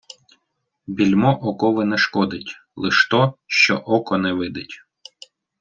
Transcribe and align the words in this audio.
Більмо 0.87 1.39
окови 1.39 1.85
не 1.85 1.97
шкодить, 1.97 2.55
лиш 2.75 3.07
то, 3.11 3.37
що 3.47 3.77
око 3.77 4.17
не 4.17 4.33
видить. 4.33 4.83